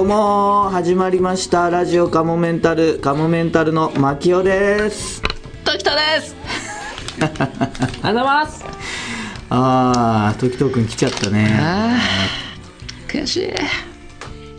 [0.00, 1.68] どうも始まりました。
[1.68, 5.20] ラジオカモメンタルカモメンタルの牧雄です。
[5.62, 6.34] 時田です。
[7.20, 8.64] ありがとうございます。
[9.50, 12.00] ああ時藤君来ちゃったね。
[13.08, 13.89] 悔しい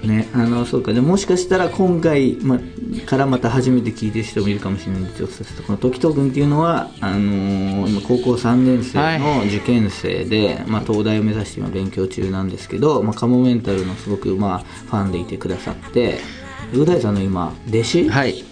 [0.07, 0.93] ねあのそうか。
[0.93, 2.59] でもしかしたら今回、ま、
[3.05, 16.20] からまた初めて聞いてる人もいるかもしれないんでちょっとさせてこの時藤君っていうのはあのー今高校3年生の受験生で、まあ、東大を目指して今勉強中なんですけど、まあ、カモメンタルのすごく、まあ、ファンでいてくださって
[16.73, 18.44] う大さんの今弟子、はい。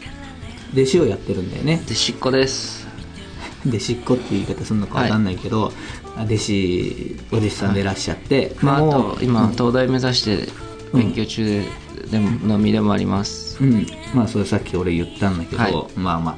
[0.73, 1.81] 弟子をやってるんだよね。
[1.87, 2.87] でしっこです。
[3.65, 5.73] 弟子っ子っていう言い方するのか分かんないけど、
[6.17, 10.47] 弟子お弟子さんでいらっしゃって、まああと今東大目指して
[10.93, 11.63] 勉強中
[12.11, 13.63] でもの身でもあります。
[13.63, 15.73] うん、まあそれさっき俺言ったんだけど、はい。
[15.95, 16.37] まあまあ。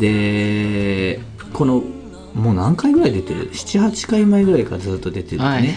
[0.00, 1.18] で
[1.52, 1.82] この
[2.34, 5.74] もう何回ぐらい出てる？78回前ぐらいからずっと出てるよね、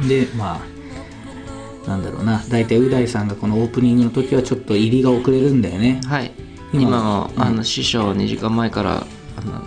[0.00, 2.42] うん、でまあなんだろうな。
[2.48, 6.00] 大体う大さんがこのオープニングの時はちょっと入りが遅れるんだよね。
[6.06, 6.32] はい。
[6.72, 9.62] 今今もあの師匠2時間前からあの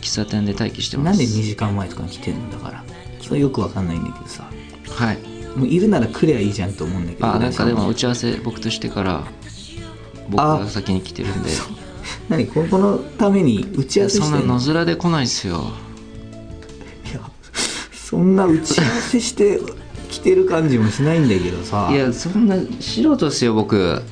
[0.00, 1.06] 喫茶店で待機してます。
[1.06, 2.50] なんで2時間前とかに来てんの？
[2.52, 2.84] だから。
[3.20, 4.48] それよくわかんないんだけどさ。
[4.88, 7.90] はいもういるなら来りゃいいじゃんと思うんだけどあなんかでもう。
[7.90, 9.24] 打ち合わせ僕としてから
[10.28, 11.50] 僕が先に来てるんで。
[12.28, 15.64] 何ここのために打ち合わせそんなしてんの野面で来ないっすよ。
[17.10, 17.20] いや
[17.92, 19.60] そんな打ち合わせして
[20.08, 21.88] 来てる感じもしないんだけどさ。
[21.90, 24.02] いやそんな素人っすよ僕。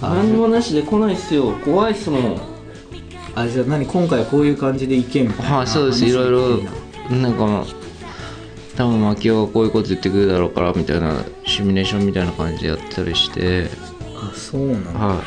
[0.00, 1.52] 何もなしで来ないっすよ。
[1.64, 2.40] 怖いっすもん。
[3.34, 6.04] あじゃあ何今回はこういう感じで意見みたいなはいそうです。
[6.04, 7.64] いろいろなんか
[8.80, 13.68] 多分牧雄がこういうこと言ってくるだろうからみたいなシミュレーションみたいな感じでやったりして。
[14.16, 15.22] あそうなんだ、、は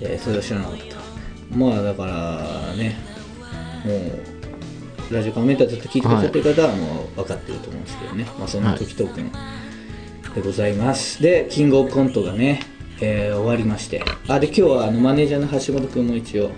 [0.00, 0.02] い。
[0.02, 1.56] やそれは知らなかった。
[1.56, 2.96] まあだからね
[3.84, 3.94] も
[5.12, 9.30] うラジオカメンターずっと聞いてくださってる方はもう分かってると思うんですけどね、まあそんな時トークン
[10.34, 12.62] でございます、でキングオブコントがね、
[13.00, 14.02] えー終わりまして。
[14.26, 16.50] あで今日はあのマネージャーの橋本君も一応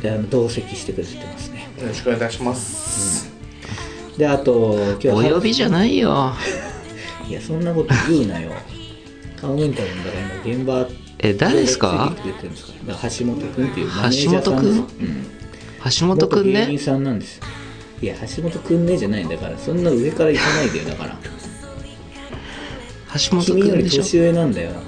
[0.00, 1.68] であの同席してくれてますね。
[1.78, 3.29] よろしくお願いします。
[4.20, 6.34] であと今日はお呼びじゃないよ。
[7.26, 8.50] いやそんなこと言うなよ。
[9.40, 10.86] カモメンタルのだから今現場
[11.20, 12.12] え誰ですか？
[12.22, 14.70] てきてんですかから橋本君っていうマネージャーさん橋本君？
[14.76, 15.26] うん。
[15.98, 17.40] 橋本くん元芸人ねさんなんです
[18.02, 21.16] いや橋本くんねじゃないんだからそんな上から行かないでよだから。
[23.14, 24.82] 橋本君より年上なんだよだか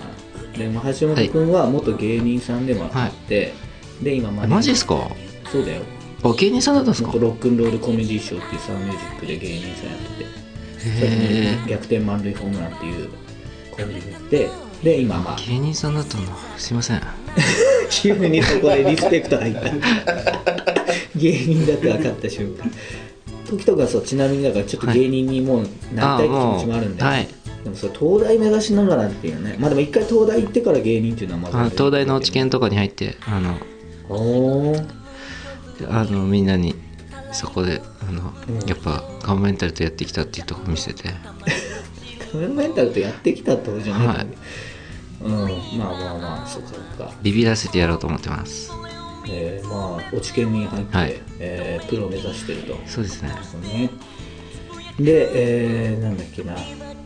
[0.52, 0.58] ら。
[0.58, 3.54] でも橋本くんは元芸人さんでもあって、
[4.02, 4.54] で今マネージャー。
[4.56, 5.08] マジですか？
[5.50, 5.80] そうだよ
[6.24, 7.08] あ芸人さんだったんですか？
[7.08, 10.42] 元ロックンロールコメディーショーっていうサンミュージックで芸人さんやってて。
[11.62, 13.08] そ逆転満塁ホームランっていう
[13.70, 14.50] コンビに行って
[14.82, 15.36] で今まあ。
[15.40, 17.02] え芸人さんだったんだすいません。
[17.90, 19.60] 急にそこでリスペクト入った。
[21.16, 22.70] 芸人だって分かった瞬間。
[23.48, 27.28] 時とかそうちなみにだからちょっと芸人にもうなりたいって気持ちもあるんだよ、はい。
[27.64, 33.56] でもそれ東大目指しながらっていうねまあでも一回東大行ってから芸人っていうのはまずあの東大の知見とかに入ってあの
[34.08, 35.01] おー
[35.88, 36.74] あのみんなに
[37.32, 41.04] そこであの、うんやっぱカモメンタルとやってきたっていうとこ見せて。
[42.32, 44.26] カメラメンタルとやってきたってことじゃない、はい。
[45.22, 47.12] うんまあまあまあそうかそうか。
[47.22, 48.70] ビビらせてやろうと思ってます。
[49.28, 51.20] えー、まあ落ち研に入って、はい。
[51.38, 52.78] えープロを目指してると。
[52.86, 53.30] そうですね。
[53.42, 53.90] そうね。
[54.98, 56.54] で、えー、なんだっけな。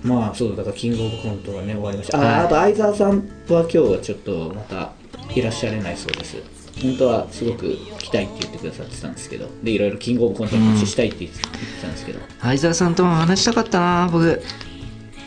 [0.03, 2.19] まあそうだからキングオブコントがね終わりました。
[2.19, 2.45] あ,、はい。
[2.47, 3.11] あと相沢さん
[3.49, 4.93] は今日はちょっとまた
[5.35, 11.39] いらっしゃれないそうです本当はすごく来たいって言ってくださってたんですけどでいろいろキングオブコントの話したいって言って
[11.81, 14.43] たんですけど、相沢さんとも話したかったな僕。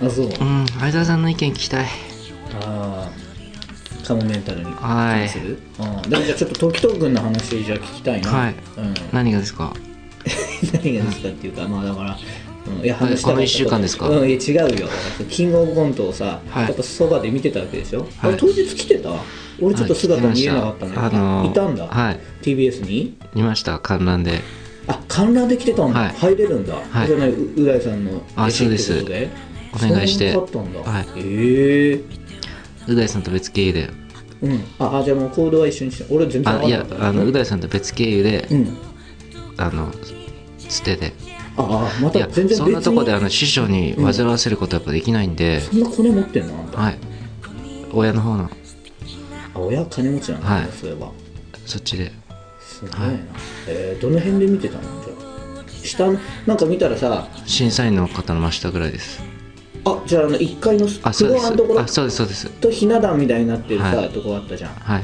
[0.02, 1.86] あそう、うん相沢さんの意見聞きたい。
[2.66, 8.56] ああカモメンタルにはい関する、ああでもじゃあちょっと時藤君の話じゃあ聞きたいな、はい。
[8.78, 9.74] うん、何がですか？
[10.74, 12.18] 何がですかっていうかまあだから、
[12.68, 14.10] うん、いや話したこの一週間ですか？
[14.10, 14.88] うんいや違うよ。
[15.30, 18.36] キングオブコントをさ、はいやっぱそばで見てたわけでしょ、あはい。
[18.36, 19.12] れ当日来てた？
[19.62, 22.20] 俺ちょっと姿見えなかったんだけど、あのーいたんだ、はい。
[22.42, 23.18] TBS に？
[23.36, 23.80] いました。
[23.80, 24.42] 観覧で。
[24.88, 26.10] あ観覧で来てたんだ、はい。
[26.16, 27.08] 入れるんだ、はい。
[27.08, 28.94] じゃないううらいさんのあそうです。
[29.74, 30.34] お願いして。
[30.34, 31.06] そったんだ、はい。
[31.18, 32.92] ええ。
[32.92, 33.90] う大さんと別経由で。
[34.42, 34.64] うん。
[34.80, 37.10] ああじゃあもう行動は一緒にして俺全然あいや分かんなかった。
[37.10, 38.78] あのう大さんと別経由で、うん。
[39.58, 39.92] あの
[40.58, 41.14] つてで
[41.60, 46.58] ああまた全然そんなとこであの師匠に煩わせることはやっぱできないんで、そんなコネ持ってんの？
[46.58, 46.98] あんた、はい。
[47.92, 48.46] 親の方の。
[48.46, 50.72] あ親金持ちなんだね、はい。
[50.72, 51.12] そういえば
[51.66, 52.12] そっちで。
[52.60, 52.98] すごいな、
[53.68, 54.84] えーどの辺で見てたの？
[55.04, 55.86] じゃあ。
[55.86, 56.12] 下
[56.46, 57.28] なんか見たらさ。
[57.46, 59.22] 審査員の方の真下ぐらいです。
[59.86, 61.42] あじゃああの1階のあそうです。
[61.42, 62.50] フロアのところあそうですそうです。
[62.50, 64.10] とひな壇みたいになってるさ、はい。
[64.10, 64.74] とこあったじゃん。
[64.76, 65.04] はい。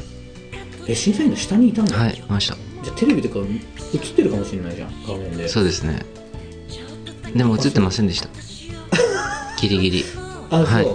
[0.88, 5.48] え審査員の下にいたんだ、はいいましたじゃあテレビとか映ってるかもしれないじゃん画面で。
[5.48, 6.06] そうですね
[7.36, 8.30] でも映ってませんでした。
[9.62, 10.06] ギリギリ。
[10.50, 10.86] あそう、はい。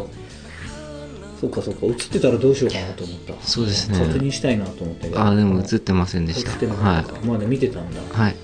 [1.40, 1.86] そうかそうか。
[1.86, 3.34] 映ってたらどうしようかなと思った。
[3.46, 3.98] そうですね。
[3.98, 6.50] 確認したいなと思ったけどあでも映ってませんで映した。
[6.74, 8.00] はったかまだ見てたんだ。
[8.00, 8.36] いはい。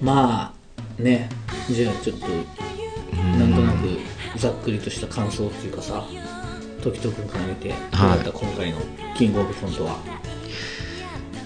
[0.00, 0.54] ま
[0.98, 1.30] あね。
[1.70, 2.26] じゃあちょっと
[3.16, 6.04] なんとなくざっくりとした感想っていうかさ
[6.82, 8.32] 時とくんから見てどうだった？
[8.32, 8.78] 今回の
[9.16, 9.98] キングオブコントは。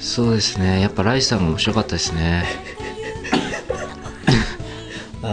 [0.00, 0.80] そうですね。
[0.80, 2.44] やっぱライスさんが面白かったですね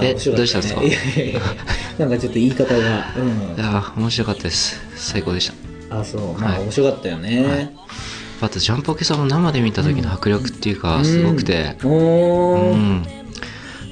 [0.01, 0.81] えどうしたんですか？
[0.81, 0.99] いや
[1.31, 1.39] いや
[1.99, 3.55] なんかちょっと言い方がうん。
[3.55, 4.81] いや面白かったです。
[4.95, 5.51] 最高でし
[5.89, 5.99] た。
[5.99, 6.33] あそう。
[6.39, 7.69] まあはい面白かったよね、はい。
[8.41, 11.77] あとジャンポケさんを生で見た時の迫力っていうか、すごくて。
[11.83, 12.75] うんおー。
[12.75, 13.05] うん。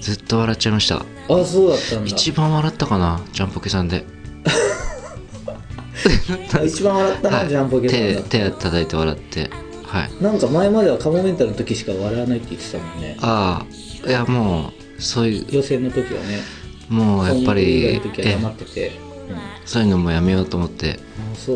[0.02, 0.96] ずっと笑っちゃいました。
[0.96, 2.06] あそうだったんだ。
[2.06, 3.22] 一番笑ったかな？
[3.32, 4.06] ジャンポケさんで。
[6.54, 7.50] あ一番笑ったな、はい。
[7.50, 9.50] ジャンポケさん手だ手叩いて笑って。
[9.86, 10.24] はい。
[10.24, 13.18] なんか前まではカモメンタルの時しか笑わないって言ってたもんね。
[13.22, 13.66] あ
[14.06, 15.46] あいやもうそういう。
[15.50, 16.40] 予選の時はね
[16.90, 18.02] もうやっぱり
[19.66, 21.00] そういうのもやめようと思って。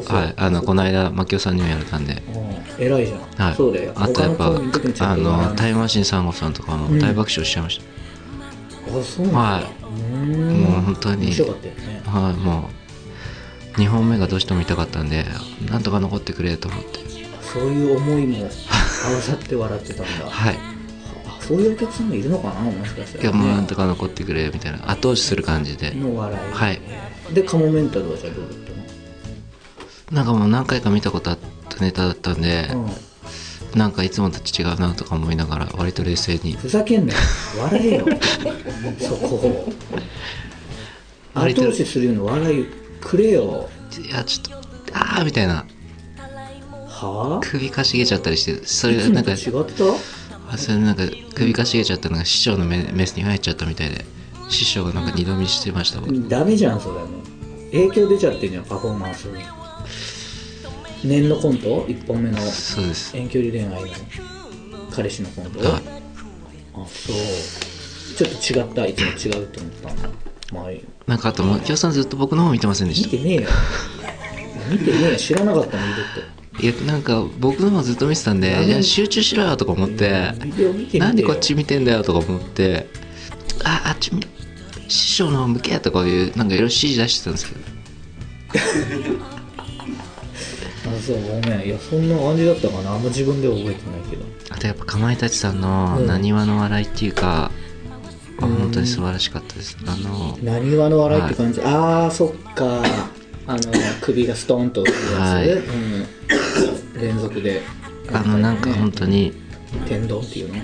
[0.08, 0.34] はい。
[0.38, 2.14] あのこの間牧雄さんにもやれたんで。
[2.14, 2.84] うん。
[2.84, 3.56] 偉いじゃん、はい。
[3.56, 3.94] そうだよ。
[3.96, 7.82] あとやっぱあのタイムマシーン3号さんとかも大爆笑しちゃいまし
[8.88, 11.26] あそうなんだ、もう本当に。
[11.28, 12.02] 面白かったよね。
[12.06, 12.34] たはい。
[12.36, 12.70] も
[13.78, 15.26] う2本目がどうしても見たかったんで
[15.70, 17.00] なんとか残ってくれと思って。
[17.42, 18.50] そういう思いも合わ
[19.22, 20.28] さって笑ってたんだ。
[20.30, 20.56] はい。
[20.56, 20.75] あ
[21.48, 24.90] そういうお客さんもいるのかなもしかしたいやら、ね、もうなんとか残ってくれみたいな。
[24.90, 25.92] 後押しする感じで。
[25.94, 26.54] の笑い。
[26.54, 26.82] はい。
[27.34, 28.58] でカモメンタルはじゃあどうだっ
[30.10, 31.38] たなんかもう何回か見たことあっ
[31.70, 32.88] たネタだったんで、の、
[33.74, 36.54] うん、なんかいつもと違うなとか思いながら割と冷静に。
[36.54, 37.20] ふざけんなよ。
[37.60, 38.06] 笑えよ。
[39.00, 39.74] そこを。
[41.34, 42.66] 後押しするような笑い
[43.02, 43.70] くれよ。
[44.04, 45.66] いやちょっとああみたいな。
[46.88, 47.46] はあ？
[47.46, 49.84] 首かしげちゃったりしてそれがなんかと違った？
[50.50, 51.04] あそれなんか
[51.34, 54.06] 首かしげちゃったのが師匠のメメスに入っちゃったみたいで
[54.50, 56.30] 師匠がなんか二度見してました僕。
[56.30, 57.06] ダメじゃんそれも。
[57.06, 57.08] う
[57.72, 59.44] 影響出ちゃってんじゃんパフォーマンスに。
[61.04, 63.16] 念のコント？1本目のそうです。
[63.16, 63.90] 遠距離恋愛の？
[64.92, 65.60] 彼氏のコント？
[65.60, 65.84] はい。
[66.74, 67.16] あそう。
[68.16, 68.86] ちょっと違った？
[68.88, 69.92] いつも違うと思った。
[69.94, 70.10] んだ
[70.54, 73.12] まあいいよなんかあと牧雄さんずっと僕の方見てませんでした？
[73.12, 73.50] 見てねえよ。
[74.72, 75.18] 見てねえよ。
[75.18, 75.94] 知らなかったの二
[76.60, 80.32] いやなんか僕の方ずっと見てたんでいや集中しろよとか思って
[80.98, 82.88] なんでこっち見てんだよとか思って
[83.64, 84.26] ああっち見
[84.88, 87.66] 師匠の方向けとかいうなんかいろいろ指示出してたんですけど。
[90.88, 91.66] あそうごめん。
[91.66, 92.92] いやそんな感じだったかな。
[92.94, 94.24] あんま自分では覚えてないけど。
[94.52, 96.08] あとやっぱかまいたちさんのうん。
[96.08, 97.52] なにわの笑いっていうか、
[98.40, 99.78] あうん本当に素晴らしかったです。
[99.86, 102.84] あの何話の笑いって感じ、ああそっか。
[103.48, 103.60] あの
[104.02, 105.50] 首がストンと浮くやつ、はい。
[105.50, 106.06] うん、
[107.00, 107.62] 連続で。
[108.14, 109.34] あのなんか本当に。
[109.88, 110.56] 天丼っていうの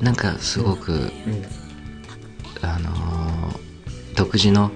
[0.00, 1.10] なんかすごくうん、うん
[2.62, 3.60] あのー
[4.16, 4.70] 独自の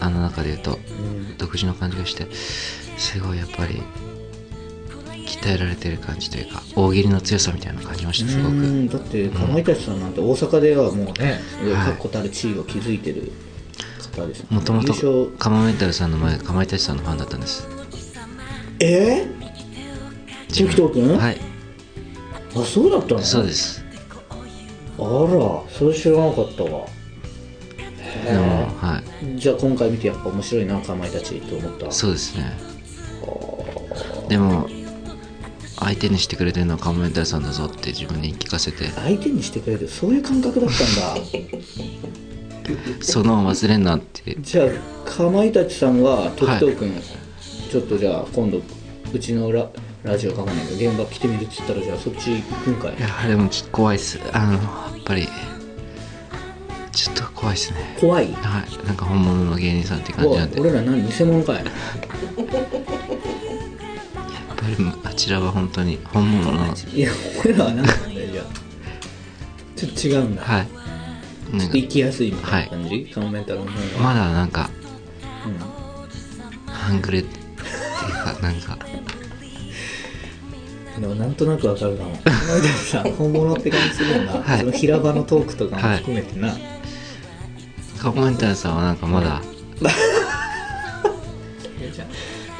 [0.00, 1.36] あの中で言うとうん。
[1.36, 3.82] 独自の感じがしてすごいやっぱり
[5.26, 8.88] 鍛えられてる感じというか大喜利の強さみたいなの感じましたすごうくん。
[8.88, 11.40] だってかまいたちさんなんて大阪ではもうね
[11.74, 11.86] はい。
[11.92, 13.30] 確固たる地位を築いてる
[14.18, 17.66] 方ですもともとカモメンタルさんの前かまいたちさんのファンだったんです。
[18.80, 19.26] え
[20.48, 20.72] 自分。
[20.72, 21.36] 時藤君はい。
[22.50, 23.20] ー、あそうだったの？
[23.20, 23.84] そうです。
[24.98, 26.86] あらそれ知らなかったわ。
[28.24, 29.38] でもはい。
[29.38, 31.92] じゃあ今回見てやっぱ面白いなかまいたちと思った。
[31.92, 32.56] そうですね。
[34.28, 34.68] でも
[35.78, 38.88] 相手にしてくれてるのはカモメンタルさんだぞって自分に聞かせて。
[38.88, 41.22] 相手にしてくれるそういう感覚だったんだ
[43.00, 44.36] その忘れんなって。
[44.40, 44.68] じゃあ
[45.08, 46.92] かまいたちさんは時藤君、
[47.70, 48.60] ちょっとじゃあ今度
[49.12, 49.68] うちのラ
[50.04, 52.96] ラジオかまないけど現場来てみるって言ったらじゃあそっち行くんかい？
[52.96, 54.20] いやでもちょっと怖いっす。
[54.32, 54.62] あのやっ
[55.04, 55.28] ぱり
[56.92, 57.96] ちょっと怖いっすね。
[58.00, 58.32] 怖い？
[58.32, 58.86] はい。
[58.86, 60.56] なんか本物の芸人さんって感じなんで。
[60.56, 61.64] やっ俺ら何偽物かい？
[64.56, 66.58] ぱりあちらは本当に本物の。
[66.60, 67.10] はいや
[67.44, 68.44] 俺らは何なんだよじゃあ
[69.76, 70.46] ちょっと違うんだ、い。
[70.46, 70.87] なんか
[71.58, 74.70] ちょっと行きやすいみたいな感じ、カモメンタルの方が、まだなんか
[75.46, 75.78] うん
[76.72, 77.42] 半グレっていう
[78.12, 78.78] かなんか
[81.00, 82.18] でもなんとなくわかるかも。
[82.90, 84.32] さ、本物って感じするんだ。
[84.32, 86.56] はいその平場のトークとかも含めてな。
[87.98, 89.42] カモメンタルさんはなんかまだ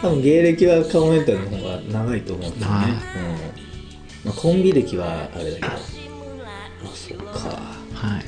[0.00, 2.78] 多分芸歴はカモメンタルの方が長いと思うんだよね。
[2.78, 2.96] はいうん
[4.24, 5.68] まあ、コンビ歴はあれだけど。
[5.68, 5.78] あ、
[6.94, 7.48] そっか。
[7.94, 8.27] はい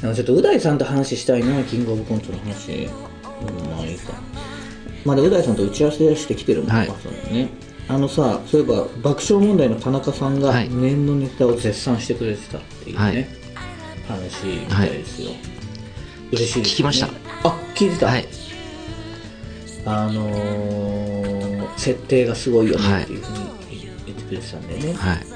[0.00, 2.72] でもちょっとう大さんと話したいな、キングオブコントの話。
[2.72, 4.12] うん、まあいいか。
[5.04, 6.86] まだう大さんと打ち合わせしてきてるもんはい。
[6.86, 7.48] そうだね。
[7.88, 10.68] あのさ、そういえば爆笑問題の田中さんがはい。
[10.68, 13.26] 念のネタを絶賛してくれてたっていうね、はい。
[14.08, 15.30] 話みたいですよ。
[16.32, 17.08] 嬉しいです、ね、聞きました。
[17.44, 18.26] あ聞いてた、はい。
[19.86, 21.44] あのー
[21.76, 25.33] 設定がすごいよねっていうふうに言ってくれてたんでね、はい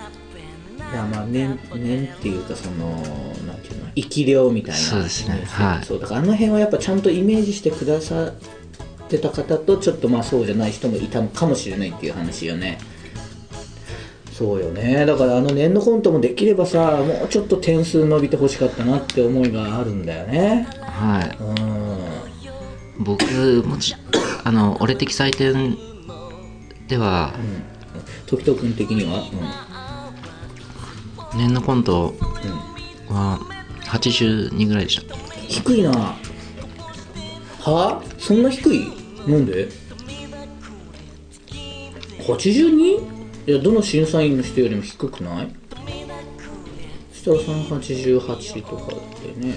[0.93, 4.77] だまあ年年っていうかそのなんていうの生き量みたいな。
[4.77, 5.45] そうですね。
[5.47, 5.85] はい。
[5.85, 12.79] そうだからあの辺はやっぱちゃんとイメージしてくださってた方とちょっとまあそうじゃない人もいたのかもしれないっていう話よね。
[14.33, 15.05] そうよね。
[15.05, 20.69] だからあの年のコントもできればさもうちょっと点数伸びてほしかったなって思いがあるんだよね。
[20.81, 21.37] はい。
[21.43, 23.05] うん。
[23.05, 23.25] 僕
[23.67, 23.95] もち
[24.45, 25.77] あの俺的採点
[26.89, 27.33] では
[28.27, 29.25] 時藤君的には？
[31.39, 32.15] 年のコント
[33.09, 33.39] は
[33.85, 35.17] 82ぐらいでした。
[35.49, 35.91] 低いな。
[37.61, 38.03] は？
[38.19, 38.81] そんな低い？
[39.27, 39.69] なんで
[42.21, 43.17] ？82?
[43.47, 45.55] いやどの審査員の人よりも低くない？
[47.13, 48.89] 設楽さん88とかっ
[49.35, 49.55] てね。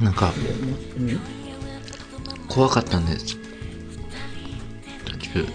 [0.00, 0.32] なんか
[0.98, 1.20] うん。
[2.48, 3.18] 怖かったんで。
[3.18, 3.38] す
[5.04, 5.46] 途中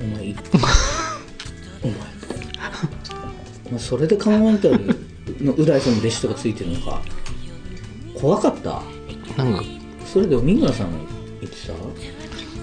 [0.00, 0.26] お前。
[0.28, 0.36] い
[1.82, 2.07] お前
[3.68, 4.78] お前それでカモメンタル
[5.40, 7.02] のう大さんの弟子とかついてるのか。
[8.18, 8.82] 怖かった。
[9.36, 9.62] なんか。
[10.06, 10.98] それでも三村さんが
[11.40, 11.72] 言ってた？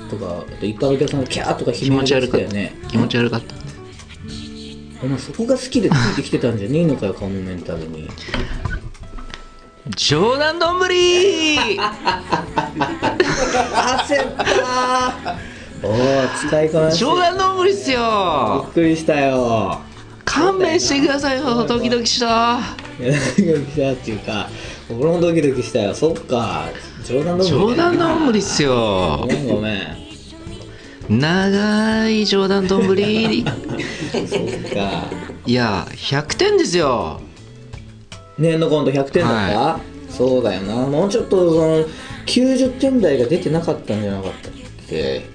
[0.10, 2.46] とかあと一般のお客さんがキャーとか気悲鳴持ち悪かった。
[2.46, 2.74] よね。
[2.90, 3.56] 気持ち悪かった。
[5.04, 8.10] お前そこが好きでついてきてたんじゃねえのかよカモメンタルに。
[9.96, 11.96] 冗談どんぶり焦っ
[14.36, 15.38] た
[15.84, 15.94] おお
[16.48, 16.98] 使いこなし。
[16.98, 19.82] 冗談どんぶりっすびよっくりしたよ
[20.26, 21.38] 勘弁してください。
[21.38, 22.60] よドキドキした
[23.00, 23.06] ド
[23.36, 23.94] キドキした。
[23.94, 24.50] っていうか
[24.90, 25.96] 俺もドキドキしたよ。
[25.96, 26.66] そっか。
[27.06, 31.20] 冗談どんぶり冗談どんぶりっすごよめんごめん。
[31.20, 33.46] 長い冗談どんぶり。
[34.12, 35.04] そっか。
[35.46, 37.22] いや100点ですよ。
[38.38, 39.80] 年のコント100点だった、は
[40.10, 40.76] そうだよな。
[40.88, 41.86] もうちょっとその
[42.26, 44.52] 90点台が出てなかったんじゃなかったっ
[44.90, 45.35] け？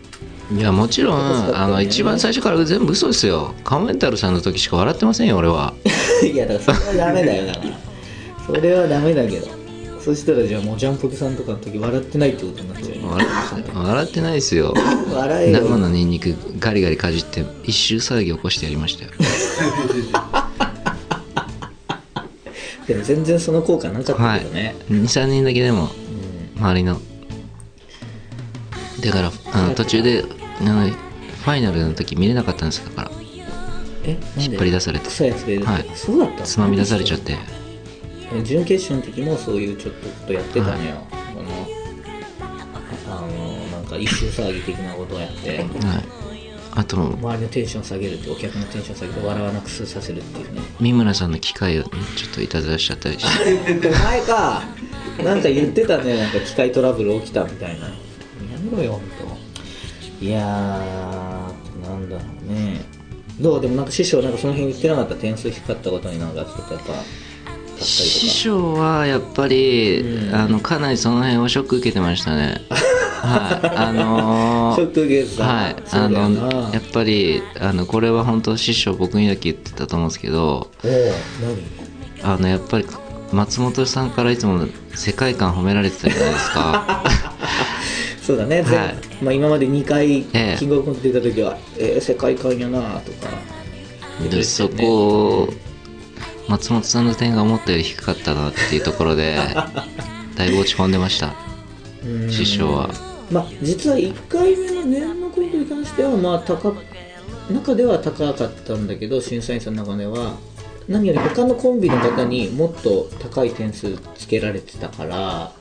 [0.52, 3.54] いやもちろんあの一番最初から全部嘘ですよ。
[3.62, 5.74] カモメンタルさんの時しか笑ってませんよ俺は。
[6.24, 7.46] いやだからそれはダメだよ。
[7.46, 7.66] だから
[8.46, 9.60] それはダメだけど。
[10.00, 13.08] そしたらじゃあもうジャンポケさんとかの時笑ってないってことになっちゃうよ。
[13.10, 13.26] 笑
[13.74, 14.74] 笑ってないですよ。
[15.12, 15.60] 笑えよ。
[15.60, 19.10] 生のニンニクガリガリかじって一周騒ぎ起こしてやりましたよ。
[22.88, 25.90] でも全然その効果なかったはいけどね、23人だけでも
[26.58, 27.00] 周りの。
[29.00, 30.24] だからあの途中で
[30.60, 33.10] あのファイナルの時見れなかったんですだから。
[34.04, 35.06] え引っ張り出されて。
[35.06, 35.86] 臭いやつがいるって、はい。
[35.94, 36.46] そうだったの？
[36.46, 37.36] つまみ出されちゃって。
[38.34, 41.50] え準決勝の時もそういうちょっとことやってたのよ、この
[43.08, 45.58] あのなんか一周騒ぎ的なことをやって。
[45.58, 45.68] はい。
[46.72, 50.60] あと周りのテンション下げるってお客のテンション下げて笑わなくさせるっていうね。
[50.78, 51.90] 三村さんの機械をちょっ
[52.32, 53.90] といたずらしちゃったりして。
[53.90, 54.62] 前か
[55.24, 56.16] なんか言ってたね。
[56.16, 57.86] なんか機械トラブル起きたみたいな。
[57.88, 57.94] や
[58.62, 59.29] めろよほんと
[60.20, 62.80] いやーなんだろうね。
[63.40, 63.60] どう？
[63.60, 65.14] でもなんか師匠なんかその辺言ってなかった？
[65.14, 66.92] 点数低かったことになんかちょっとやっぱ
[67.82, 70.34] 師匠はやっぱり、うん。
[70.34, 72.60] あのかなりその辺はショック受けてましたね。
[72.70, 73.76] はい。
[73.76, 75.44] あのショック受けてた。
[75.44, 75.76] はい。
[75.90, 80.70] あのやっぱりあのこれは本当師匠僕にだけ言ってたと思うんですけど
[82.22, 82.86] あのやっぱり
[83.32, 87.04] 松本さんからいつも世界観褒められてたじゃないですか
[88.22, 88.94] そうだね、全はい。
[89.22, 90.56] まあ、今まで2回ええ。
[90.58, 93.28] キングオブコント出た時は、えー世界観やなとか。
[94.18, 95.48] 言ってでそこ
[96.48, 99.36] 松本さんの点が思ったより低かったなっていうところで
[100.36, 101.34] だいぶ落ち込んでました。
[102.04, 102.30] うん。
[102.30, 102.90] 師匠は。
[103.30, 106.74] まあ実は1回目の年のコントに関してはまあ高
[107.48, 110.34] 中では高かったんだけど審査員さんの中では
[110.88, 115.52] 何より他のコンビの方にもっと高い点数つけられてたから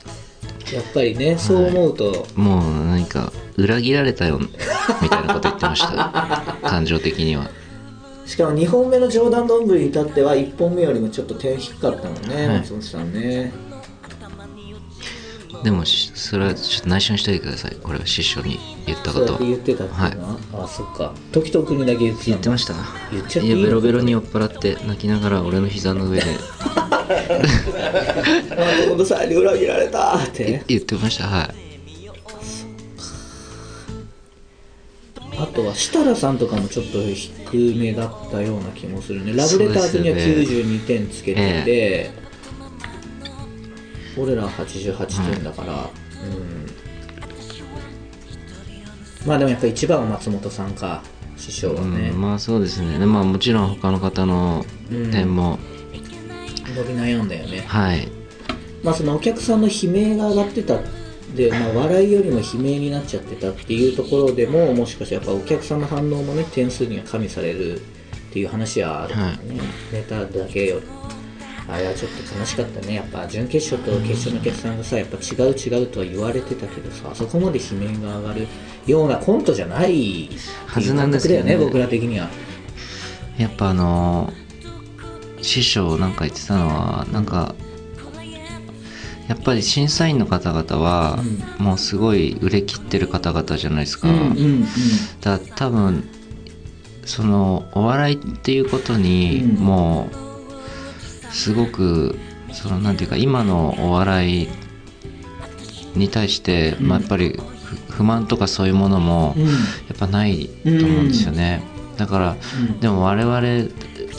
[0.72, 4.48] やっぱりねそう思うと、もう何か裏切られたよみ
[5.08, 6.56] たいなこと言ってました。
[6.62, 7.50] 感情的には。
[8.26, 12.58] しかも2本目の冗談どんぶりに至っては1本目よりもちょっと点低かったもんね、はい。
[12.58, 13.52] 松本さんね
[15.62, 17.76] でもしそれはちょっと内緒にしといてください。
[17.82, 19.38] これは師匠に言ったことは。
[19.40, 19.96] 言ってたってい
[20.54, 21.12] あそっか。
[21.32, 22.36] 時と国だけ言ってたの？
[22.36, 22.74] 言ってました。
[23.12, 26.26] 言っちゃっていいやベロベロに酔っ払って泣きながら俺の膝の上で。
[28.48, 30.44] 松本さんに裏切られたって。
[30.44, 31.26] ね言ってました。
[31.26, 31.54] はい。
[35.38, 39.34] あとは設楽さんとかもちょっと低めだったような気もするね。
[39.34, 42.10] ラブレターズにはそうですよ92点つけてて、
[44.20, 46.66] 俺らは88点だから、うん。
[49.26, 51.02] まあでもやっぱ一番は松本さんか
[51.36, 52.98] 師匠はね、うん、まあそうですね。
[52.98, 55.58] でまあもちろん他の方の点も、
[56.74, 57.64] 伸び悩んだよね。
[57.66, 58.08] はい。
[58.82, 60.78] まあ、そのお客さんの悲鳴が上がってた
[61.34, 69.60] で、まあ、笑いよりも悲鳴になっちゃってたっていうところでももしかしてやっぱお客さんの反応もね点数には加味されるっていう話はあるからね、
[69.92, 70.80] ネタだけよ
[71.72, 72.94] あれはちょっと悲しかったね。
[72.94, 78.46] やっぱ準決勝と決勝のお客さんがさやっぱ違う違うとは言われてたけどさあそこまで悲鳴が上がる
[78.86, 80.28] ようなコントじゃない
[80.66, 81.56] はずなんですけどね。
[81.56, 82.28] ね僕ら的には。
[83.38, 84.32] やっぱあの
[85.42, 87.54] 師匠なんか言ってたのはなんか
[89.28, 91.20] やっぱり審査員の方々は
[91.58, 94.62] もうすごい売れ切ってる方々じゃないですか、うんうんうん。
[95.20, 96.08] だから多分
[97.04, 99.64] そのお笑いっていうことにうん。
[99.64, 100.29] もう
[101.32, 102.18] すごく
[102.52, 104.48] そのなんていうか今のお笑い
[105.94, 109.44] に対して、まあ、やっぱり不不満とかそういうものもうん。
[109.44, 109.50] や
[109.94, 111.62] っぱないと思うんですよね、
[111.96, 112.80] だから、うん。
[112.80, 113.68] でも我々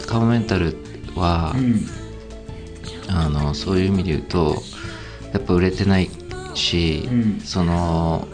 [0.06, 0.76] カモメンタル
[1.16, 1.88] は、うん。
[3.10, 4.62] あのそういう意味で言うと
[5.34, 6.10] やっぱ売れてない
[6.54, 7.40] し、うん。
[7.40, 8.28] その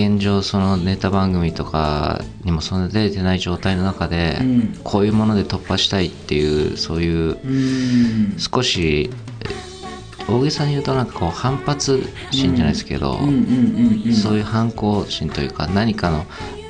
[0.00, 4.80] 現状そのネタ番組とかにもそんな出れてない状態の中で、うん。
[4.82, 8.36] こういうもので突破したいっていうそういううん。
[8.38, 9.10] 少し
[9.44, 16.24] え大げさに言うとなんかこう反発心じゃないですけど、そういう反抗心というか何かの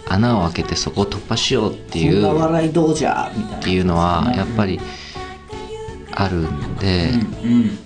[0.08, 3.58] 穴を開けてそこを突破しようっていう笑いどうじゃみたいな。
[3.58, 4.80] っていうのはやっぱり
[6.12, 7.10] あるんで、
[7.44, 7.78] うんうん。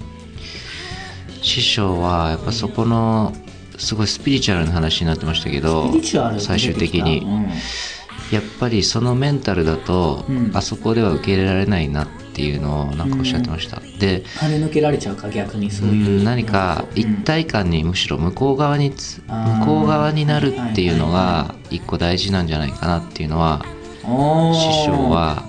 [1.43, 3.33] 師匠はやっぱそこの
[3.79, 5.93] すごいスピリチュアルな話になってましたけど
[6.39, 7.21] 最終的に。
[7.21, 7.49] うん。
[8.33, 10.51] やっぱりそのメンタルだと、うん。
[10.55, 16.23] あそこでは受け入れられないなっていうのをなんかおっしゃってました、で跳ね抜けられちゃうか逆にそうういう。
[16.23, 23.65] ん何か一体感にむしろ向こう側に向こう側になるっていうのはいが一個大事なんじゃないかなっていうのは
[24.03, 25.45] 師匠は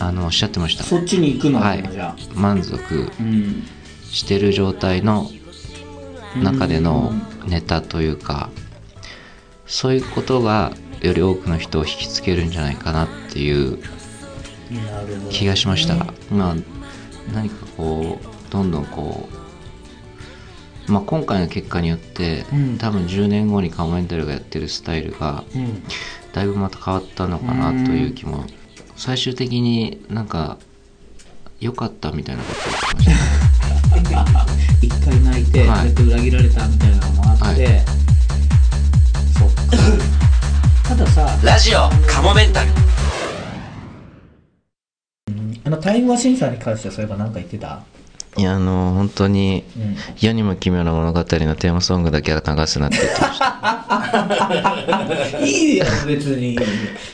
[0.00, 0.84] あのおっしゃってました。
[0.84, 1.60] そっちに行くの？
[1.60, 1.88] はい。
[1.90, 2.16] じゃあ。
[2.34, 3.62] 満足うん。
[4.10, 5.30] してる状態の
[6.36, 7.12] 中での
[7.46, 8.50] ネタというか
[9.66, 13.78] そういうことがより多くの人を引きつけるんじゃないかなっていう
[15.30, 15.94] 気がしました、
[16.30, 16.56] まあ
[17.32, 19.28] 何かこうどんどんこ
[20.88, 22.78] う、まあ、今回の結果によって、うん。
[22.78, 25.82] 多分10年後にカモメンタルがやってるスタイルがうん。
[26.32, 28.44] だいぶまた変わったのかなという気も
[28.96, 30.58] 最終的になんか
[31.60, 33.47] 良かったみたいなことを言ってました
[34.82, 35.90] 一回泣いて、はい。
[35.90, 37.84] それで裏切られたみたいなのもあって、はい。
[39.36, 39.58] そっか。
[40.88, 42.70] たださラジオカモメンタル。
[45.64, 47.82] あのタイムマシーンさんに関してはそういえば何か言ってた？
[48.36, 49.96] いやあの本当にうん。
[50.16, 53.48] 世にも奇妙な物語のテーマソングだけは流すなって言ってました。
[55.44, 56.58] いいよ別に。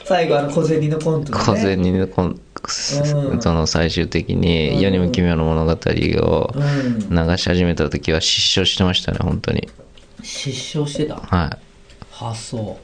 [0.04, 1.44] 最後あの小銭のコントでね。
[1.44, 3.42] 小銭にこんうん。
[3.42, 7.28] その最終的に世にも奇妙な物語をうん。
[7.28, 9.68] 流し始めた時は失笑してましたね本当に。
[10.22, 11.16] 失笑してた？
[11.16, 11.58] は
[12.10, 12.78] 発想。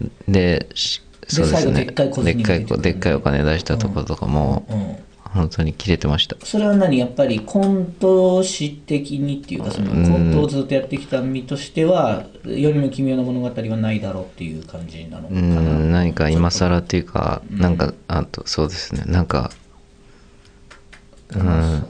[0.00, 1.84] いでしそうですね。
[1.84, 4.96] でっかいお金出したとことかもうん
[5.32, 6.36] 本当にキレてました。
[6.44, 6.98] それは何？
[6.98, 10.10] やっぱりコント師的にっていうかそのうん。
[10.10, 19.04] コントをずっとやってきた身としては世にも奇妙な物語はないだろうっていう感じなのかうなん何か今更っていうかなんかあとそうですね。
[19.06, 19.50] なんか
[21.34, 21.84] うん。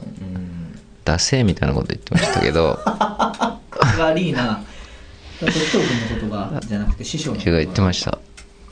[1.05, 2.77] ダセーみたいなこと言ってましたけど。
[3.97, 4.61] 悪いな。
[5.39, 8.19] 時藤君のことがじゃなくて師匠のこと が言ってました。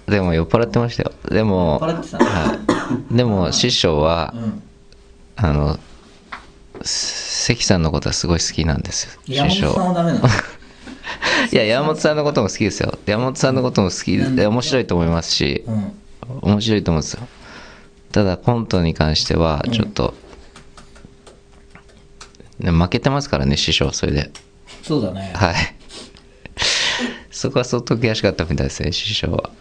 [0.07, 1.13] でも酔っ払ってましたよ。
[1.29, 2.17] でも酔っ払ってた。
[2.19, 2.76] のはい
[3.11, 4.63] でも師匠はうん。
[5.39, 5.79] あの
[6.81, 9.79] 関さんのことはすごい好きなんですよ山本さん師匠。
[9.79, 10.27] はダメなの？
[11.51, 12.97] いや山本さんのことも好きですよ。
[13.05, 15.91] 山本さんのことも好きで面白いと思いますしうん。
[16.41, 17.27] 面白いと思うんですよ。
[18.11, 20.13] ただコントに関してはちょっと、
[22.59, 24.31] ね負けてますからね師匠それで。
[24.83, 25.31] そうだね。
[25.35, 25.55] はい。
[27.31, 29.51] そこは相当悔しかったみたいですね師匠は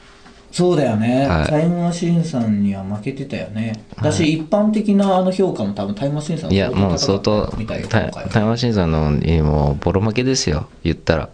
[0.56, 1.46] そうだよね、はい。
[1.48, 3.84] タイムマシーンさんには負けてたよね。
[4.02, 7.46] だし、一般的なあの評価も多分タイムマシーンさんいやもう相当
[7.90, 10.70] タイムマシーンさんのにもボロ負けですよ。
[10.82, 11.28] 言ったら、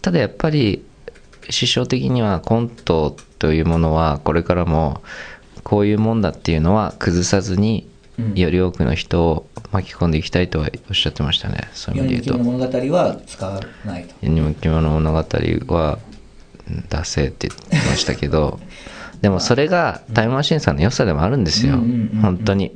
[0.00, 0.84] ただやっぱり
[1.48, 5.02] 師匠的にはコントというものはこれからも
[5.64, 8.34] こういうもんだっていうのは崩さずにうん。
[8.34, 11.68] より多くの人を巻き込んでいきたいとはおっしゃってましたね。
[11.72, 12.44] そういう世意味で言うと。
[12.44, 12.64] 物語
[12.94, 14.14] は使わないと。
[14.22, 15.98] 物語は
[16.70, 18.60] うんダセーって言ってましたけど
[19.20, 21.74] でもそれがタイムマシーンさんの良さでもあるんですよ。
[21.74, 22.20] うんうんうんうん。
[22.22, 22.72] 本当に。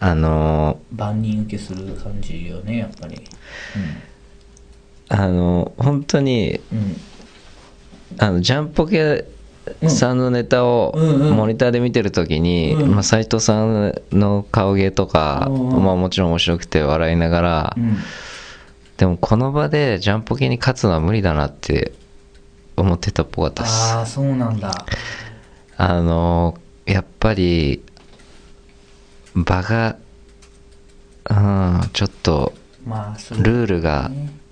[0.00, 3.22] あの万人受けする感じよねやっぱり。
[5.08, 6.78] あの本当にうん。
[6.78, 6.96] うん
[8.18, 9.24] あのジャンポケ
[9.88, 11.28] さんのネタをうん。
[11.28, 12.90] うんモニターで見てる時に、うん。
[12.90, 15.84] まあ、斉藤さんの顔芸とか、うんうん。
[15.84, 17.96] まあ、もちろん面白くて笑いながら、うん。
[18.96, 22.01] でもこの場でジャンポケに勝つのは無理だなって思
[23.02, 24.72] ってたっぽかったっすああそうなんだ。
[25.76, 27.82] あのやっぱり
[29.34, 29.96] 場が
[31.28, 32.52] うんちょっと
[32.86, 34.42] まあそれルールがね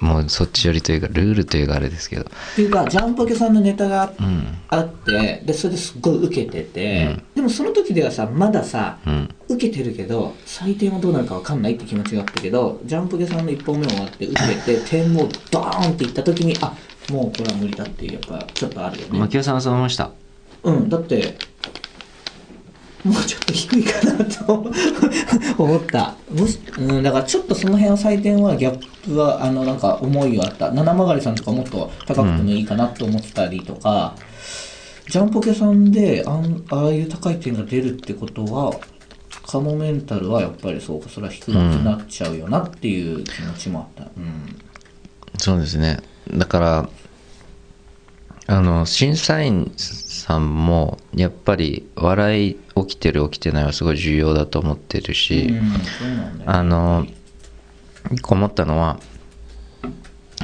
[0.00, 2.22] もうそっち寄りというかルールというかあれですけど。
[2.22, 2.24] っ
[2.56, 4.58] ていうかジャンポケさんのネタがうん。
[4.68, 9.34] あってでそれですっごい受けてて、でもその時ではさまださうん。
[9.48, 16.76] 受けてるけど採点はどうなるか分かんないって気持ちがあったけどジャンポケさんの1本目終わって受けて点をドーンっていった時にあ
[17.10, 19.42] もうこれは無理だっていうやっぱちょっとあるよね。
[19.42, 20.10] さんはそう思いました。
[20.62, 21.36] うんだって
[23.04, 24.72] もうちょっと低いかなと
[25.58, 26.14] 思 った。
[26.78, 30.70] うん、だからちょっとその辺の採点はギャップはあのなんか思いはあった。
[30.70, 34.14] 七曲さんとかもっと高くてもいいかなと思ってたりとか、
[35.10, 38.74] ジャンポケさんであんああいう高い点が出るってことは
[39.46, 44.10] カモメンタルはやっぱりそうかそれは低くなっちゃうよなっていう気持ちもあった。
[44.16, 44.56] うん。
[45.36, 45.98] そうですね
[46.32, 46.88] だから
[48.46, 55.50] あの審査員さんもやっぱり笑い起きてる起きてないはすごい重要だと思ってるし、
[56.44, 57.06] あの
[58.12, 58.98] 一個思ったのは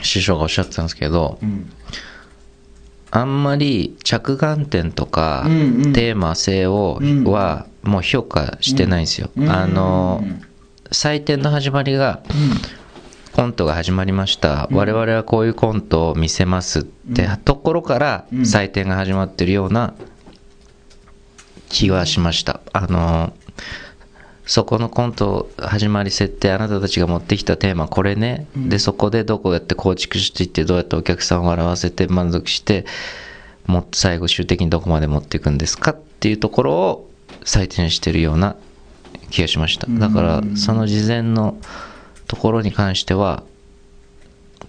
[0.03, 1.71] 師匠がおっしゃってたんですけどうん。
[3.11, 5.93] あんまり着眼点とか、うんうん。
[5.93, 7.25] テーマ性を、うん。
[7.25, 9.51] はもう評価してないんですよ、うん。
[9.51, 10.43] あのうん。
[10.91, 12.21] 採点の始まりが
[13.41, 14.77] コントが始まりました、うん。
[14.77, 18.41] 我々はこういうコントを見せますってところからうん。
[18.41, 19.95] 採点が始まってるような
[21.71, 22.61] 気はしました。
[22.75, 23.33] あの
[24.45, 28.69] そこのコント始まり設定あなたたちが持ってきたテーマこれね、うん。
[28.69, 32.85] でそこでどうやって構築していってどうやってお客さんを笑わせて満足して
[33.67, 37.11] もっと最後終的にどこまで持っていくんですかっていうところを
[37.47, 38.57] 採点してるような
[39.31, 39.87] 気がしました。
[39.89, 41.57] だからうんその事前の
[42.31, 43.43] ところに関しては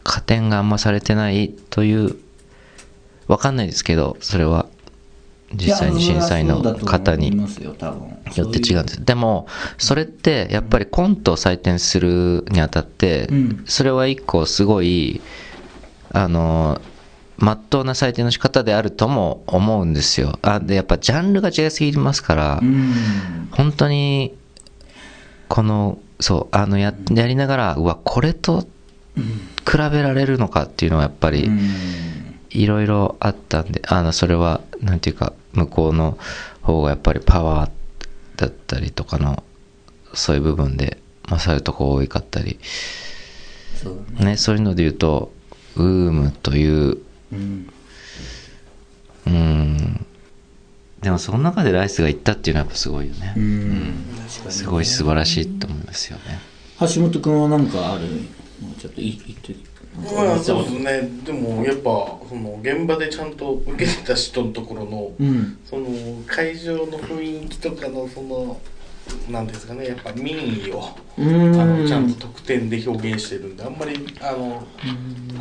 [0.03, 2.15] 加点があんまされてないという
[3.27, 4.65] わかんないですけどそれは。
[5.53, 9.03] 実際に審査員の方によって違うんです。
[9.03, 9.47] でも
[9.77, 13.63] それってやっぱりコントを採点するにあたってうん。
[13.67, 15.19] それは一個すごい
[16.13, 16.79] あの
[17.35, 20.39] まっとうな採点の仕方であるとも思うんですよ。
[20.41, 23.49] あでやっぱジャンルが違いすぎますから、うん。
[23.51, 24.33] 本当に
[25.51, 28.61] このそうあのややりながらうわこれと
[29.69, 31.59] 比べられるのかっていうのはやっぱりうん。
[32.53, 36.17] いろいろあったんであのそれはなんていうか向こうの
[36.61, 37.71] 方がやっぱりパワー
[38.35, 39.43] だったりとかの
[40.13, 40.97] そういう部分で
[41.29, 42.59] 勝るとこ多かったり。
[43.75, 44.31] そうだね。
[44.31, 45.31] ねそういうので言うと
[45.77, 46.97] ウームという
[47.31, 47.73] うん。
[49.27, 50.05] うん
[51.01, 54.05] でもその中でライスが行ったっていうのはやっぱすごいよね、うん。
[54.27, 56.39] すごい素晴らしいと思いますよね。
[56.79, 58.05] 橋本君は何かある？
[58.05, 59.55] もうちょっと言い言って
[60.15, 61.09] まあそうですね。
[61.25, 61.89] でもやっぱ
[62.29, 65.57] その現場でちゃんと受けてた人のところのうん。
[65.65, 65.87] その
[66.27, 68.61] 会場の雰囲気とかのその
[69.29, 69.87] なんですかね。
[69.87, 70.35] やっぱ民
[70.65, 70.87] 意を
[71.17, 74.67] うあんのちゃんと得点で表現してるんであんまりあの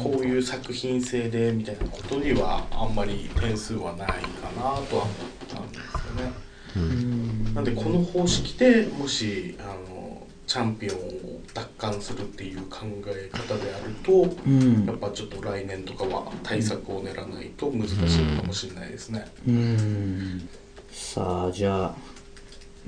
[0.03, 4.17] こういう作品性でみたいなことにはあんまり点数はないか
[4.57, 7.55] なとは思ったんですよね。
[7.55, 14.85] なんでこの方式でもしあのチャンピオンを奪還するっていう考え方であると、うん。
[14.87, 19.27] やっぱちょっと来年とかは対策を練らないと難しいのかもしれないですね。
[19.47, 20.49] うん。
[20.93, 21.95] さあじゃあ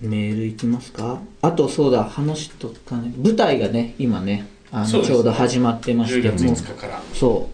[0.01, 1.21] メールいきますか？
[1.41, 3.13] あとそうだ話とかね。
[3.17, 7.03] 舞台がね今ねあのちょうど始まってまし10月てもう5日から。
[7.15, 7.49] そ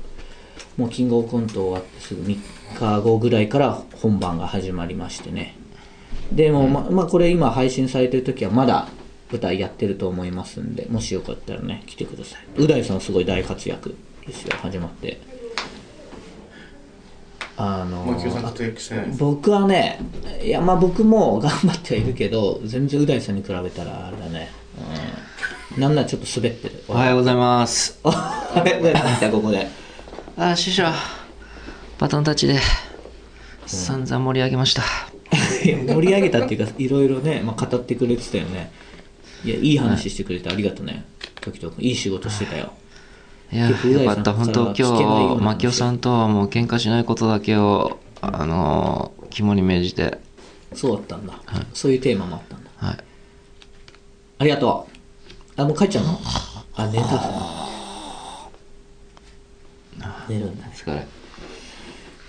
[0.76, 0.80] う。
[0.80, 2.38] もうキングオブコント終わってすぐ3
[2.76, 5.56] 日後ぐらいから本番が始まりましてね。
[6.32, 8.88] でも、ままあこれ今配信されてる時はまだ
[9.30, 12.62] 舞台やってると思いますんでもしよかったらね来てください。
[12.62, 15.20] う大さんすごい大活躍ですよ始まって。
[17.56, 18.04] あの。
[19.18, 19.98] 僕はね
[20.42, 24.48] いやまあ僕も頑張ってはいるけど全然う大さんに比べたらあれだね、
[25.74, 26.84] うん、なんならちょっと滑ってる。
[26.88, 27.98] おはようございます。
[28.04, 29.66] あれう大さん来たここで。
[30.36, 30.84] あ師匠
[31.98, 32.58] バトンタッチで
[33.66, 34.82] 散々盛り上げました。
[35.64, 38.70] 盛り上げたっていうかいろいろね、まあ、語ってくれてたよね。
[39.44, 41.04] いやいい話してくれてありがとうね
[41.40, 42.72] 時々いい仕事してたよ。
[43.52, 43.56] い。
[43.56, 43.74] やよ
[44.06, 44.32] かった。
[44.32, 50.18] 本当今日牧雄さんとはもう喧嘩しないことだけをあの肝に銘じて。
[50.74, 51.40] そうだったんだ、
[51.72, 52.70] そういうテーマもあったんだ。
[52.76, 52.96] はい。
[54.38, 54.88] ありがと
[55.56, 55.60] う。
[55.60, 56.20] あもう帰っちゃうの？
[56.76, 56.86] あ。
[56.86, 57.68] 寝た。
[60.28, 60.72] 寝るんだね。
[60.76, 61.06] 疲れ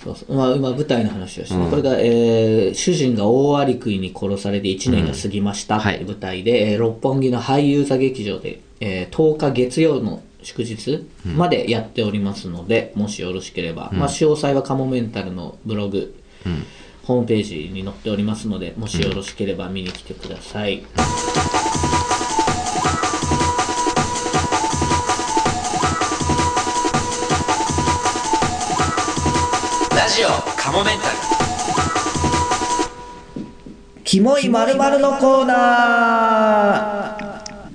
[0.04, 0.36] そうそう。
[0.36, 16.16] まあ、今舞台の話をして、これが、えー主人が大アリクイに殺されて1年が過ぎましたっていう舞台で、えー六本木の俳優座劇場で、えー10日月曜の祝日までやっておりますので、もしよろしければ、まあ、詳細はカモメンタルのブログ、
[17.04, 20.84] ホームページに載っておりますのでもしよろしければ見に来てください、
[34.10, 37.20] キモいまるのコーナー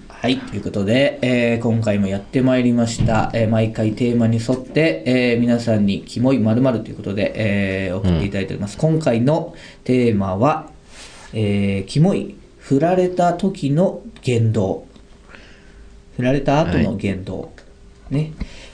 [0.08, 3.30] はい、ということで、えー今回もやってまいりました。
[3.32, 8.76] えー毎回テーマに沿って、えー皆さんにキモいまるということで、えー送っていただいております。
[8.78, 10.70] 今回のテーマは、
[11.32, 14.88] えーキモい振られた時の言動。
[16.16, 17.52] 振られた後の言動。
[18.10, 18.32] ね。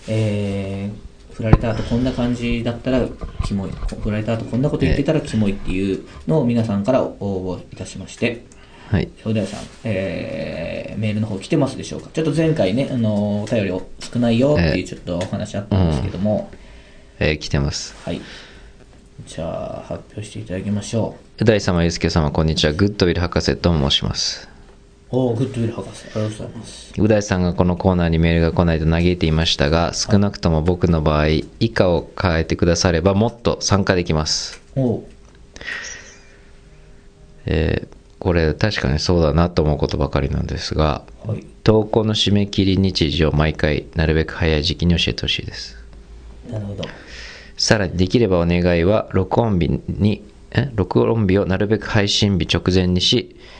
[0.08, 1.09] えー
[1.40, 3.06] 振られた後こんな感じだったら
[3.46, 3.70] キモい。
[3.70, 8.44] 振られた後こんなこと言ってたらキモいっていうのを皆さんから応募いたしまして、
[8.90, 9.08] はい。
[9.24, 12.10] 正代さん、えーメールの方来てますでしょうか？
[12.12, 16.50] ちょっと前回ね、あのお便り少ないよっていうちょっとお話あったんですけども、
[17.18, 17.96] えー来てます。
[18.04, 18.20] はい。
[19.26, 21.44] じゃあ、発表していただきましょう。
[21.44, 22.74] 大様ゆうすけ様こんにちは。
[22.74, 24.46] グッドウィル博士と申します。
[24.46, 24.49] う。
[25.12, 26.92] おー、グッドウィル博士、ありがとうございます。
[26.96, 35.02] う大さんがこのコーナーにメールが来ないと嘆いていましたが少なくとも僕の場合以下を変えてくださればもっと参加できますおー、
[37.46, 41.46] えーこれ確かにそうだなと思うことばかりなんですがはい。
[41.64, 45.74] 投稿の締め切り日時を毎回なるべく早い時期に教えてほしいです
[46.50, 46.84] なるほど。
[47.56, 50.70] さらにできればお願いは録音日にえ？
[50.74, 53.59] 録音日をなるべく配信日直前にしは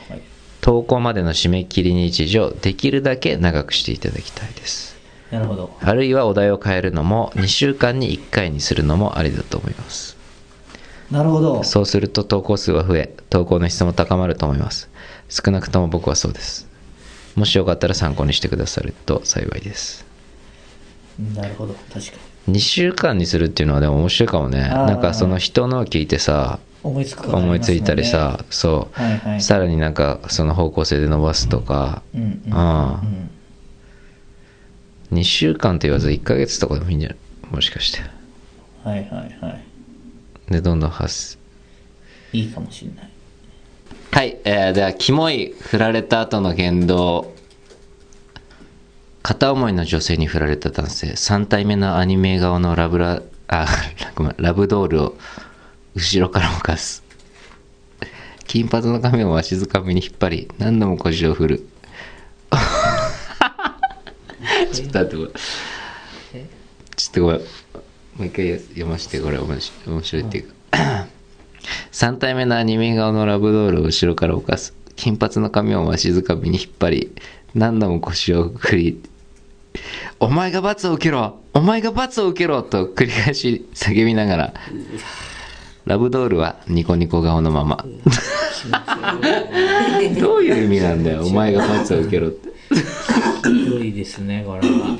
[0.61, 4.95] 投稿までの締め切り日時をできるだけ長くしていただきたいです
[5.31, 5.75] なるほど。
[5.81, 10.17] あるいはお題を変えるのも2週間に1回にするのもありだと思います
[11.09, 11.63] なるほど。
[11.63, 14.89] そうすると投稿数は増え投稿の質も高まると思います
[15.29, 16.69] 少なくとも僕はそうです
[17.35, 20.05] もしよかったら参考にしてくださると幸いです
[21.35, 21.73] なるほど。
[21.93, 22.55] 確かに。
[22.55, 29.41] 2週間にするっていうのはでも面白いかもねなんかその人のを聞いてさ思いつく思いついたりさ、そう、はいはい。
[29.41, 32.53] さらになんかその方向性で伸ばすとか、うんうんうん。
[32.53, 33.01] あ
[35.11, 37.17] 2週間と言わず1ヶ月とかでもいいんじゃない？
[37.53, 37.99] もしかして。
[38.83, 39.09] はいはい
[39.45, 39.63] はい。
[40.51, 41.39] でどんどん発す。
[42.33, 43.09] いいかもしれない。
[44.11, 47.33] はい、えー、ではキモい振られた後の言動。
[49.21, 51.07] 片思いの女性に振られた男性。
[51.07, 53.67] 3体目のアニメ顔のラブラあ
[54.37, 55.17] ラブドールを
[55.95, 57.03] 後ろから動かす。
[58.47, 61.67] 金髪の髪をわしづかみに引っ張り何度も腰を振る。
[64.71, 65.31] ちょっと待ってこ
[66.33, 66.45] れ。
[66.95, 67.37] ちょっとごめん。
[67.37, 67.43] も
[68.19, 71.07] う一回読ませてこれ面白い面白いっていうか。
[71.91, 74.73] 3体目のアニメ顔のラブドールを後ろから動かす。
[74.95, 77.15] 金髪の髪をわしづかみに引っ張り
[77.55, 79.03] 何度も腰を振り。
[80.19, 81.39] お前が罰を受けろ。
[81.53, 84.53] お前が罰を受けろと繰り返し叫びながら
[85.85, 87.85] ラブドールはニコニコ顔のまま。
[90.19, 92.49] どういう意味なんだよお前が罰を受けろって。
[93.49, 94.97] ひどいですね、これは。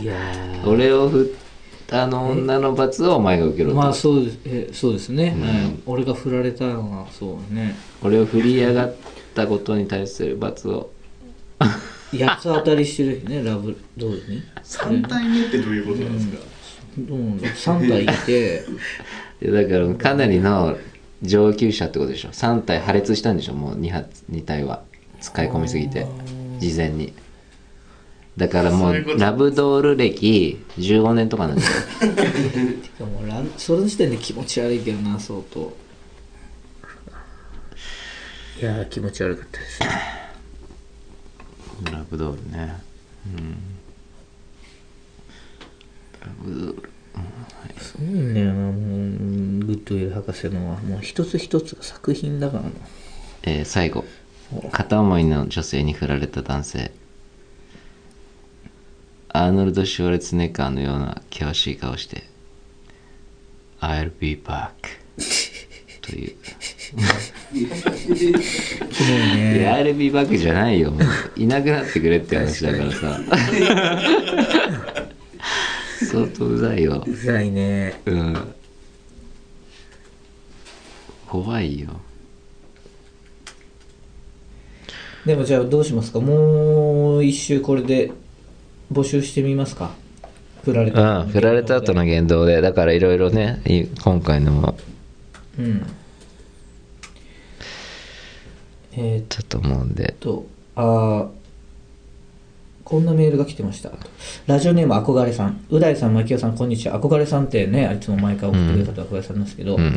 [0.00, 0.68] いやー。
[0.68, 4.38] 俺を振ったあの女の罰をお前が受けろと、まあそうです。
[4.44, 5.82] えそうですね、はい。
[5.86, 7.74] 俺が振られたのはそうね。
[8.02, 8.94] 俺を振りやがっ
[9.34, 10.90] たことに対する罰を。
[12.16, 14.42] 八つ当たりしてるねラブドールに。
[14.62, 16.42] 3体目ってどういうことなんですか、ど
[16.98, 18.64] うなんだ3体いて。
[19.42, 20.78] いやだからかなりの
[21.22, 22.28] 上級者ってことでしょ。
[22.30, 24.82] 3体破裂したんでしょもう 2, 発2体は。
[25.20, 26.06] 使い込みすぎて。
[26.60, 27.12] 事前に。
[28.36, 32.12] だからもそうラブドール歴15年とかなんですよ。
[32.12, 35.76] てかもうランその時点で気持ち悪いけどな相当。
[38.60, 39.80] いやー気持ち悪かったです。
[41.92, 42.74] ラブドールね。
[43.38, 43.73] うん
[47.78, 48.72] すごいんだよなもう
[49.66, 52.70] グッドウィル博士のはもう一つ一つが作品だからな。
[53.44, 54.04] えー最後。
[54.70, 56.92] 片思いの女性に振られた男性。
[59.28, 62.22] アーノルド・シュワルツェネッガーのような険しい顔して
[63.82, 64.70] 「I'll be back
[66.00, 66.34] 」という。
[67.54, 67.62] い
[69.60, 70.92] や I'll be back じゃないよ。
[70.92, 71.02] もう
[71.36, 73.20] いなくなってくれって話だからさ
[76.04, 77.04] 相当うざいよ。
[77.06, 78.00] うざいね。
[78.06, 78.54] うん。
[81.28, 81.88] 怖いよ。
[85.26, 86.20] でもじゃあどうしますか？
[86.20, 88.12] もう一周これで
[88.92, 89.92] 募集してみますか？
[90.64, 92.60] 振られたうん振られた後の言動で。
[92.60, 94.76] だからいろいろねい今回のも。
[95.58, 95.86] うん。
[98.92, 100.14] えーっちょっと思うんで。
[100.20, 101.28] とあー
[102.84, 103.90] こんなメールが来てました。
[104.46, 105.64] ラジオネーム憧れさん。
[105.70, 107.00] う大さん牧雄さんこんにちは。
[107.00, 109.96] 憧れさんってねいつも毎回送ってくれる方は憧れさんなんですけど、うん。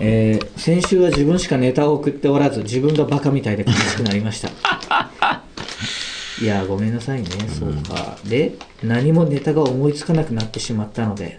[0.00, 4.50] えー先週は自分しかネタを送っておらず自分がバカみたいで悲しくなりました。
[6.42, 8.18] いやごめんなさいね、そうか。
[8.28, 11.38] で何もネタが思いつかなくなってしまったので、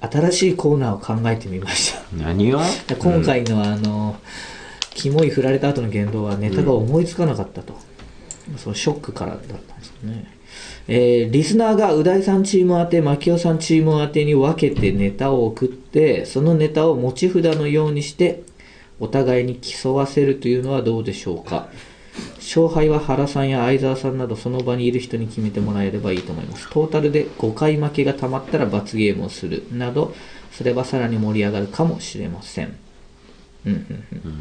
[0.00, 2.02] 新しいコーナーを考えてみました。
[2.16, 4.16] 何をで今回のあの、
[4.94, 7.78] キモい振られた後の言動はネタが思いつかなかったと、
[8.58, 10.32] そうショックからだったんですよね、
[10.88, 18.42] えーリスナーがう大さんチーム宛て牧雄さんチーム宛てに分けてネタを送ってそのネタを持ち札のようにして
[18.98, 21.68] お互いに競わせるというのはどうでしょうか。
[22.38, 26.68] 勝敗は原さんや相沢さんなどその場にいる人に決めてもらえればいいと思います。
[26.68, 30.14] トータルで5回負けがたまったら罰ゲームをするなど
[30.52, 32.76] すればさらに盛り上がるかもしれません。
[33.66, 34.34] うんうんうん。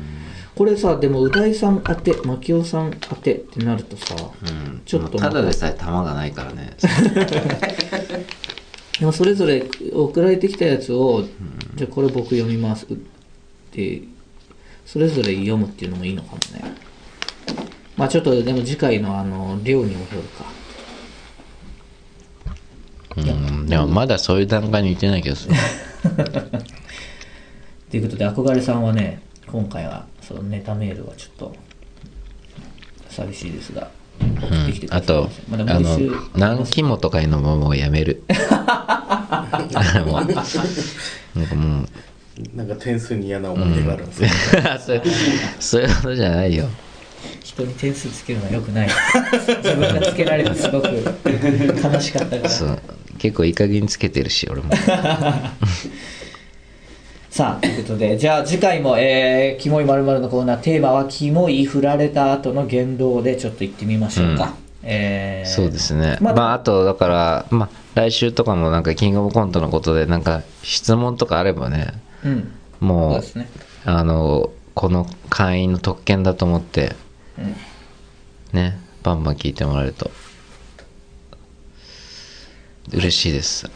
[0.55, 4.81] これさでもう大さん当て牧雄さん当てってなるとさ、うん。
[4.85, 6.75] ちょっとただでさえ玉がないからね。
[8.99, 11.23] でもそれぞれ送られてきたやつを、
[11.75, 12.87] じゃあこれ僕読みますっ
[13.71, 14.01] て
[14.85, 16.75] それぞれ読むっていうのもいいのかもね。
[17.95, 20.45] まあちょっとでも次回のあの量にもよるか。
[23.17, 23.65] うん。
[23.67, 25.49] でもまだそういう段階に行ってないけどさ
[27.89, 31.55] ということで憧れさんはね今回はそのネタメールはちょっと
[33.09, 35.97] 寂しいですが送ってきてくださいあと、まだあの
[36.35, 38.23] 何肝とかいうのももうやめる。
[40.05, 40.25] もう。
[41.39, 41.85] なんかもう、
[42.55, 44.29] なんか点数に嫌な思い出があるんですよ、
[44.79, 45.03] そういう
[45.59, 46.69] そういうことじゃないよ。
[47.43, 48.89] 人に点数つけるのはよくない。
[48.89, 52.49] 自分がつけられてすごく悲しかったから。
[52.49, 52.79] そう。
[53.17, 54.69] 結構いい加減につけてるし、俺も。
[57.29, 64.89] さあということでじゃあ次回も、えー、キモいまるのコーナーテーマはキモい振られた後の言動でちょっと言ってみましょうか、うん。
[64.89, 66.17] えーそうですね。
[66.21, 72.51] まあまあ、あと、だから、まあ、来週とかもなんか、キングオブコントのことで、なんか、質問とかあればね、うん。
[72.79, 73.49] もうね。
[73.85, 76.95] あの、この会員の特権だと思って、
[77.37, 77.55] うん。
[78.53, 80.11] ね、バンバン聞いてもらえると、
[82.93, 83.69] 嬉しいです。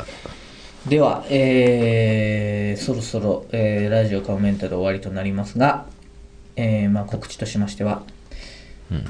[0.87, 5.85] では、えーそろそろ、えーラジオカモメンタル終わりとなりますが、
[6.55, 8.03] えーまあ、告知としましては、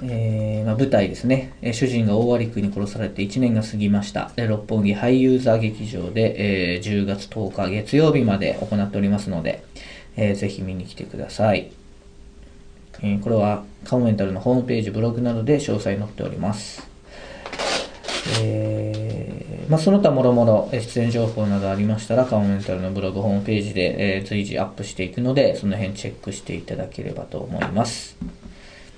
[0.03, 4.31] えーまあ、舞台ですね、えー主人が大割君に殺されて1年が過ぎました。
[4.35, 9.63] で六本木ハイユーザー劇場で、えー10月10日月曜日まで行っておりますので、
[10.15, 11.71] えーぜひ見に来てください、
[13.01, 16.87] えーこれはカモメンタルのホームページブログなどで詳細載っております。
[18.41, 18.82] えー
[19.69, 28.17] まあ、その他もろもろえー出演情報などありましたらカモメンタルのブログホームページで、えー随時アップしていくのでその辺チェックしていただければと思います。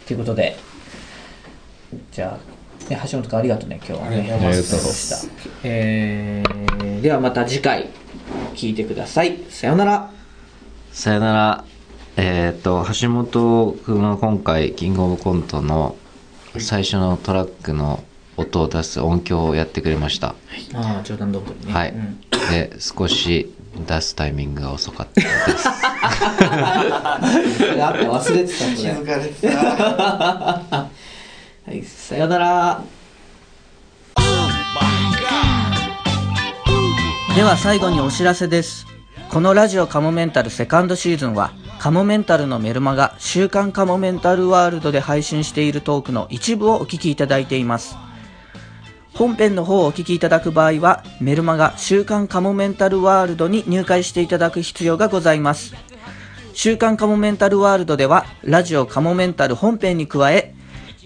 [0.07, 0.55] ということで
[2.11, 2.37] じゃ
[2.87, 4.17] あ、ね、橋本君ありがとうね今日はね。
[4.17, 5.27] ありがとうございました、
[5.63, 7.89] えーではまた次回
[8.55, 9.37] 聞いてください。
[9.49, 10.11] さようなら。
[10.91, 11.65] さよなら。
[12.17, 15.97] えっ、と、橋本君は今回、キングオブコントの
[16.57, 18.03] 最初のトラックの
[18.37, 20.35] 音を出す音響をやってくれました。
[20.73, 21.91] ああ冗談どころにね、はい。
[21.91, 22.19] うん。
[22.49, 23.53] で、少し
[23.87, 25.67] 出すタイミングが遅かったです。
[25.69, 27.21] あっ
[27.71, 29.57] た忘れてたそれ気づかれてた。
[31.67, 32.81] はいさようなら。
[37.35, 38.85] では最後にお知らせです。
[39.29, 47.97] このラジオカモメンタルセカンドシーズンはカモメンタルのメルマガ週刊カモメンタルワールドで配信しているトークの一部をお聞きいただいています
[49.15, 55.73] 本編の方をお聞きいただく場合はメルマガ週刊カモメンタルワールドに入会していただく必要がございます。
[56.53, 60.53] 週刊カモメンタルワールドではラジオカモメンタル本編に加え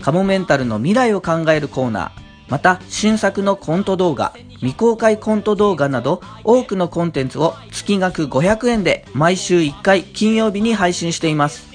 [0.02, 11.70] カモメンタルの未来を考えるコーナーまた新作のコント動画未公開コント動画など多くのコンテンツを月額500円で毎週1回金曜日に配信しています。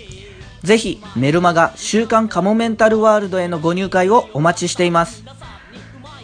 [0.62, 5.24] ぜひメルマガ週刊カモメンタルワールドへのご入会をお待ちしています。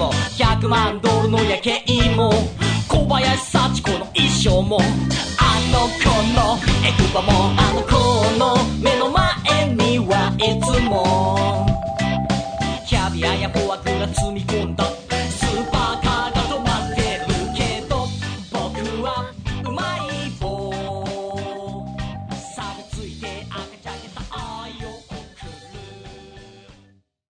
[0.00, 1.84] も100万ドルの夜景
[2.16, 2.32] も
[2.88, 6.56] 小林幸子の衣装もあの子の
[6.88, 7.99] エクバもあの子